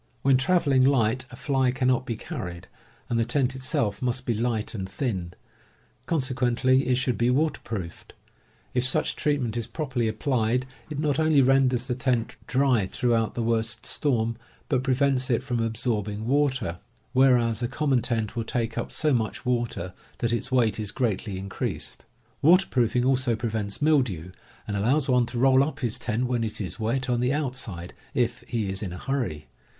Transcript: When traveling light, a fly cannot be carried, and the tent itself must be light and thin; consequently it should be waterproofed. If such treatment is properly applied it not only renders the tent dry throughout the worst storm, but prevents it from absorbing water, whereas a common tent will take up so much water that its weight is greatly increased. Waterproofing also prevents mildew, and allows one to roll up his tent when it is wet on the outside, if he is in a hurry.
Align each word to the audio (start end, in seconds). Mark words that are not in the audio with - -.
When 0.23 0.35
traveling 0.35 0.83
light, 0.83 1.25
a 1.29 1.35
fly 1.35 1.69
cannot 1.69 2.07
be 2.07 2.15
carried, 2.15 2.65
and 3.07 3.19
the 3.19 3.23
tent 3.23 3.55
itself 3.55 4.01
must 4.01 4.25
be 4.25 4.33
light 4.33 4.73
and 4.73 4.89
thin; 4.89 5.33
consequently 6.07 6.87
it 6.87 6.95
should 6.95 7.19
be 7.19 7.29
waterproofed. 7.29 8.13
If 8.73 8.83
such 8.83 9.15
treatment 9.15 9.55
is 9.57 9.67
properly 9.67 10.07
applied 10.07 10.65
it 10.89 10.97
not 10.97 11.19
only 11.19 11.43
renders 11.43 11.85
the 11.85 11.93
tent 11.93 12.35
dry 12.47 12.87
throughout 12.87 13.35
the 13.35 13.43
worst 13.43 13.85
storm, 13.85 14.37
but 14.69 14.81
prevents 14.81 15.29
it 15.29 15.43
from 15.43 15.59
absorbing 15.59 16.25
water, 16.25 16.79
whereas 17.13 17.61
a 17.61 17.67
common 17.67 18.01
tent 18.01 18.35
will 18.35 18.43
take 18.43 18.79
up 18.79 18.91
so 18.91 19.13
much 19.13 19.45
water 19.45 19.93
that 20.17 20.33
its 20.33 20.51
weight 20.51 20.79
is 20.79 20.91
greatly 20.91 21.37
increased. 21.37 22.05
Waterproofing 22.41 23.05
also 23.05 23.35
prevents 23.35 23.83
mildew, 23.83 24.31
and 24.67 24.75
allows 24.75 25.07
one 25.07 25.27
to 25.27 25.37
roll 25.37 25.63
up 25.63 25.81
his 25.81 25.99
tent 25.99 26.25
when 26.25 26.43
it 26.43 26.59
is 26.59 26.79
wet 26.79 27.07
on 27.07 27.19
the 27.19 27.31
outside, 27.31 27.93
if 28.15 28.43
he 28.47 28.67
is 28.67 28.81
in 28.81 28.91
a 28.93 28.97
hurry. 28.97 29.45